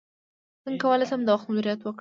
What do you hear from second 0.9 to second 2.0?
شم د وخت مدیریت وکړم